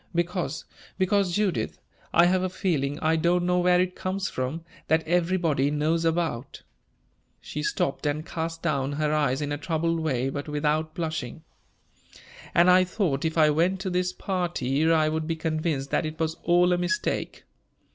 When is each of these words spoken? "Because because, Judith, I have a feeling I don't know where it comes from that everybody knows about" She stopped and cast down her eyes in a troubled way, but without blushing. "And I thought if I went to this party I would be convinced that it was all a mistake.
"Because 0.15 0.65
because, 0.97 1.35
Judith, 1.35 1.79
I 2.11 2.25
have 2.25 2.41
a 2.41 2.49
feeling 2.49 2.99
I 3.01 3.15
don't 3.15 3.45
know 3.45 3.59
where 3.59 3.79
it 3.79 3.95
comes 3.95 4.29
from 4.31 4.65
that 4.87 5.07
everybody 5.07 5.69
knows 5.69 6.05
about" 6.05 6.63
She 7.39 7.61
stopped 7.61 8.07
and 8.07 8.25
cast 8.25 8.63
down 8.63 8.93
her 8.93 9.13
eyes 9.13 9.43
in 9.43 9.51
a 9.51 9.59
troubled 9.59 9.99
way, 9.99 10.29
but 10.31 10.49
without 10.49 10.95
blushing. 10.95 11.43
"And 12.55 12.67
I 12.67 12.83
thought 12.83 13.25
if 13.25 13.37
I 13.37 13.51
went 13.51 13.79
to 13.81 13.91
this 13.91 14.11
party 14.11 14.91
I 14.91 15.07
would 15.07 15.27
be 15.27 15.35
convinced 15.35 15.91
that 15.91 16.07
it 16.07 16.19
was 16.19 16.33
all 16.41 16.73
a 16.73 16.79
mistake. 16.79 17.43